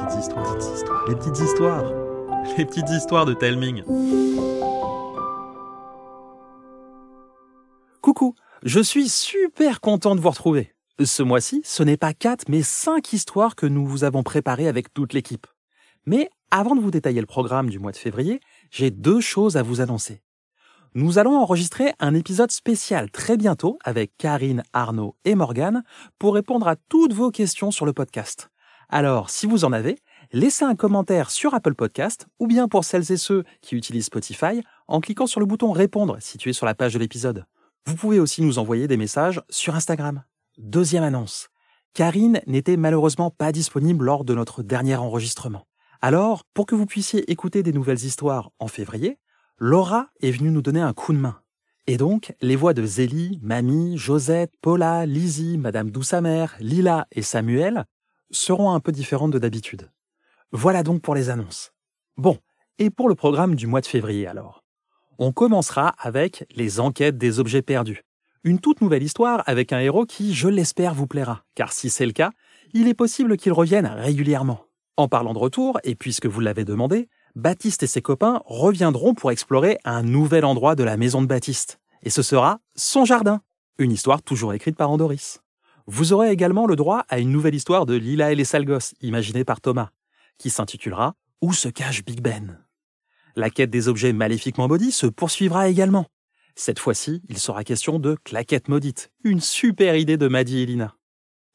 petites 0.00 0.20
histoires, 0.20 0.56
les 1.08 1.14
petites 1.14 1.38
histoires, 1.38 1.92
les 2.58 2.64
petites 2.64 2.90
histoires 2.90 3.26
de 3.26 3.34
Telming. 3.34 3.82
Coucou, 8.00 8.34
je 8.62 8.80
suis 8.80 9.08
super 9.08 9.80
content 9.80 10.14
de 10.14 10.20
vous 10.20 10.30
retrouver. 10.30 10.74
Ce 11.02 11.22
mois-ci, 11.22 11.62
ce 11.64 11.82
n'est 11.82 11.96
pas 11.96 12.12
quatre, 12.12 12.48
mais 12.48 12.62
cinq 12.62 13.12
histoires 13.12 13.56
que 13.56 13.66
nous 13.66 13.86
vous 13.86 14.04
avons 14.04 14.22
préparées 14.22 14.68
avec 14.68 14.92
toute 14.92 15.12
l'équipe. 15.12 15.46
Mais 16.06 16.30
avant 16.50 16.74
de 16.74 16.80
vous 16.80 16.90
détailler 16.90 17.20
le 17.20 17.26
programme 17.26 17.70
du 17.70 17.78
mois 17.78 17.92
de 17.92 17.96
février, 17.96 18.40
j'ai 18.70 18.90
deux 18.90 19.20
choses 19.20 19.56
à 19.56 19.62
vous 19.62 19.80
annoncer. 19.80 20.22
Nous 20.94 21.18
allons 21.18 21.36
enregistrer 21.36 21.92
un 22.00 22.14
épisode 22.14 22.50
spécial 22.50 23.10
très 23.10 23.36
bientôt 23.36 23.78
avec 23.84 24.12
Karine, 24.18 24.64
Arnaud 24.72 25.14
et 25.24 25.34
Morgane 25.34 25.84
pour 26.18 26.34
répondre 26.34 26.66
à 26.66 26.76
toutes 26.76 27.12
vos 27.12 27.30
questions 27.30 27.70
sur 27.70 27.86
le 27.86 27.92
podcast. 27.92 28.49
Alors, 28.92 29.30
si 29.30 29.46
vous 29.46 29.64
en 29.64 29.72
avez, 29.72 30.00
laissez 30.32 30.64
un 30.64 30.74
commentaire 30.74 31.30
sur 31.30 31.54
Apple 31.54 31.76
Podcast 31.76 32.26
ou 32.40 32.48
bien 32.48 32.66
pour 32.66 32.84
celles 32.84 33.12
et 33.12 33.16
ceux 33.16 33.44
qui 33.62 33.76
utilisent 33.76 34.06
Spotify 34.06 34.64
en 34.88 35.00
cliquant 35.00 35.28
sur 35.28 35.38
le 35.38 35.46
bouton 35.46 35.70
répondre 35.70 36.16
situé 36.18 36.52
sur 36.52 36.66
la 36.66 36.74
page 36.74 36.94
de 36.94 36.98
l'épisode. 36.98 37.44
Vous 37.86 37.94
pouvez 37.94 38.18
aussi 38.18 38.42
nous 38.42 38.58
envoyer 38.58 38.88
des 38.88 38.96
messages 38.96 39.42
sur 39.48 39.76
Instagram. 39.76 40.24
Deuxième 40.58 41.04
annonce. 41.04 41.50
Karine 41.94 42.40
n'était 42.48 42.76
malheureusement 42.76 43.30
pas 43.30 43.52
disponible 43.52 44.04
lors 44.04 44.24
de 44.24 44.34
notre 44.34 44.64
dernier 44.64 44.96
enregistrement. 44.96 45.68
Alors, 46.02 46.42
pour 46.52 46.66
que 46.66 46.74
vous 46.74 46.86
puissiez 46.86 47.30
écouter 47.30 47.62
des 47.62 47.72
nouvelles 47.72 48.04
histoires 48.04 48.50
en 48.58 48.66
février, 48.66 49.18
Laura 49.58 50.08
est 50.20 50.32
venue 50.32 50.50
nous 50.50 50.62
donner 50.62 50.80
un 50.80 50.94
coup 50.94 51.12
de 51.12 51.18
main. 51.18 51.38
Et 51.86 51.96
donc, 51.96 52.34
les 52.40 52.56
voix 52.56 52.74
de 52.74 52.84
Zélie, 52.84 53.38
Mamie, 53.40 53.96
Josette, 53.98 54.52
Paula, 54.60 55.06
Lizzie, 55.06 55.58
Madame 55.58 55.92
Douce-Amère, 55.92 56.56
Lila 56.58 57.06
et 57.12 57.22
Samuel 57.22 57.84
seront 58.30 58.72
un 58.72 58.80
peu 58.80 58.92
différentes 58.92 59.32
de 59.32 59.38
d'habitude. 59.38 59.90
Voilà 60.52 60.82
donc 60.82 61.02
pour 61.02 61.14
les 61.14 61.30
annonces. 61.30 61.72
Bon, 62.16 62.38
et 62.78 62.90
pour 62.90 63.08
le 63.08 63.14
programme 63.14 63.54
du 63.54 63.66
mois 63.66 63.80
de 63.80 63.86
février 63.86 64.26
alors? 64.26 64.64
On 65.18 65.32
commencera 65.32 65.88
avec 65.98 66.46
les 66.54 66.80
enquêtes 66.80 67.18
des 67.18 67.40
objets 67.40 67.62
perdus. 67.62 68.02
Une 68.42 68.58
toute 68.58 68.80
nouvelle 68.80 69.02
histoire 69.02 69.42
avec 69.46 69.72
un 69.72 69.80
héros 69.80 70.06
qui, 70.06 70.34
je 70.34 70.48
l'espère, 70.48 70.94
vous 70.94 71.06
plaira, 71.06 71.44
car 71.54 71.72
si 71.72 71.90
c'est 71.90 72.06
le 72.06 72.12
cas, 72.12 72.30
il 72.72 72.88
est 72.88 72.94
possible 72.94 73.36
qu'il 73.36 73.52
revienne 73.52 73.86
régulièrement. 73.86 74.64
En 74.96 75.08
parlant 75.08 75.34
de 75.34 75.38
retour, 75.38 75.78
et 75.84 75.94
puisque 75.94 76.26
vous 76.26 76.40
l'avez 76.40 76.64
demandé, 76.64 77.08
Baptiste 77.36 77.82
et 77.82 77.86
ses 77.86 78.02
copains 78.02 78.42
reviendront 78.46 79.14
pour 79.14 79.30
explorer 79.30 79.78
un 79.84 80.02
nouvel 80.02 80.44
endroit 80.44 80.74
de 80.74 80.84
la 80.84 80.96
maison 80.96 81.22
de 81.22 81.26
Baptiste. 81.26 81.80
Et 82.02 82.10
ce 82.10 82.22
sera 82.22 82.60
son 82.74 83.04
jardin. 83.04 83.40
Une 83.78 83.92
histoire 83.92 84.22
toujours 84.22 84.54
écrite 84.54 84.76
par 84.76 84.90
Andoris. 84.90 85.40
Vous 85.92 86.12
aurez 86.12 86.30
également 86.30 86.68
le 86.68 86.76
droit 86.76 87.04
à 87.08 87.18
une 87.18 87.32
nouvelle 87.32 87.56
histoire 87.56 87.84
de 87.84 87.94
Lila 87.94 88.30
et 88.30 88.36
les 88.36 88.44
sales 88.44 88.64
gosses, 88.64 88.94
imaginée 89.00 89.42
par 89.42 89.60
Thomas, 89.60 89.88
qui 90.38 90.48
s'intitulera 90.48 91.16
Où 91.42 91.52
se 91.52 91.66
cache 91.66 92.04
Big 92.04 92.20
Ben? 92.20 92.60
La 93.34 93.50
quête 93.50 93.70
des 93.70 93.88
objets 93.88 94.12
maléfiquement 94.12 94.68
maudits 94.68 94.92
se 94.92 95.08
poursuivra 95.08 95.68
également. 95.68 96.06
Cette 96.54 96.78
fois-ci, 96.78 97.22
il 97.28 97.40
sera 97.40 97.64
question 97.64 97.98
de 97.98 98.16
claquettes 98.22 98.68
maudites, 98.68 99.10
une 99.24 99.40
super 99.40 99.96
idée 99.96 100.16
de 100.16 100.28
Maddy 100.28 100.60
et 100.60 100.66
Lina. 100.66 100.94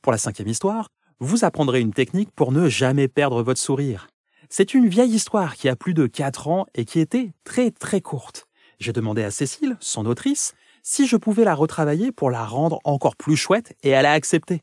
Pour 0.01 0.11
la 0.11 0.17
cinquième 0.17 0.49
histoire, 0.49 0.89
vous 1.19 1.45
apprendrez 1.45 1.79
une 1.79 1.93
technique 1.93 2.31
pour 2.31 2.51
ne 2.51 2.67
jamais 2.67 3.07
perdre 3.07 3.41
votre 3.41 3.61
sourire. 3.61 4.07
C'est 4.49 4.73
une 4.73 4.89
vieille 4.89 5.15
histoire 5.15 5.55
qui 5.55 5.69
a 5.69 5.77
plus 5.77 5.93
de 5.93 6.07
4 6.07 6.49
ans 6.49 6.65
et 6.75 6.83
qui 6.83 6.99
était 6.99 7.31
très 7.45 7.71
très 7.71 8.01
courte. 8.01 8.47
J'ai 8.79 8.91
demandé 8.91 9.23
à 9.23 9.31
Cécile, 9.31 9.77
son 9.79 10.05
autrice, 10.05 10.53
si 10.85 11.07
je 11.07 11.17
pouvais 11.17 11.43
la 11.43 11.55
retravailler 11.55 12.11
pour 12.11 12.29
la 12.29 12.45
rendre 12.45 12.79
encore 12.83 13.15
plus 13.15 13.35
chouette 13.35 13.75
et 13.81 13.89
elle 13.89 14.05
a 14.05 14.11
accepté. 14.11 14.61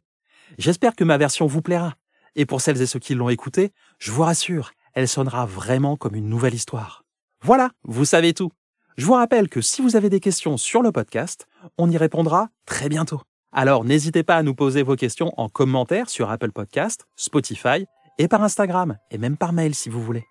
J'espère 0.57 0.95
que 0.95 1.03
ma 1.03 1.19
version 1.19 1.47
vous 1.47 1.63
plaira. 1.63 1.95
Et 2.37 2.47
pour 2.47 2.61
celles 2.61 2.81
et 2.81 2.87
ceux 2.87 3.01
qui 3.01 3.17
l'ont 3.17 3.29
écoutée, 3.29 3.73
je 3.99 4.13
vous 4.13 4.23
rassure, 4.23 4.71
elle 4.95 5.09
sonnera 5.09 5.47
vraiment 5.47 5.97
comme 5.97 6.15
une 6.15 6.29
nouvelle 6.29 6.55
histoire. 6.55 7.05
Voilà, 7.43 7.73
vous 7.83 8.05
savez 8.05 8.35
tout. 8.35 8.53
Je 8.97 9.05
vous 9.05 9.15
rappelle 9.15 9.49
que 9.49 9.61
si 9.61 9.83
vous 9.83 9.97
avez 9.97 10.11
des 10.11 10.21
questions 10.21 10.57
sur 10.57 10.81
le 10.81 10.93
podcast, 10.93 11.49
on 11.77 11.91
y 11.91 11.97
répondra 11.97 12.51
très 12.67 12.89
bientôt. 12.89 13.21
Alors 13.51 13.85
n'hésitez 13.85 14.23
pas 14.23 14.37
à 14.37 14.43
nous 14.45 14.55
poser 14.55 14.85
vos 14.85 14.97
questions 14.97 15.33
en 15.37 15.49
commentaire 15.49 16.09
sur 16.09 16.31
Apple 16.31 16.53
Podcast, 16.53 17.07
Spotify 17.17 17.87
et 18.19 18.29
par 18.29 18.45
Instagram, 18.45 18.97
et 19.11 19.19
même 19.19 19.37
par 19.37 19.53
mail 19.53 19.75
si 19.75 19.89
vous 19.89 20.03
voulez. 20.03 20.25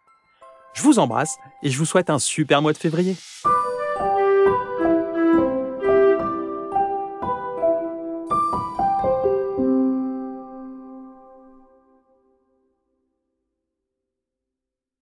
Je 0.73 0.83
vous 0.83 0.99
embrasse 0.99 1.35
et 1.63 1.69
je 1.69 1.77
vous 1.77 1.85
souhaite 1.85 2.09
un 2.09 2.19
super 2.19 2.61
mois 2.61 2.71
de 2.71 2.77
février. 2.77 3.17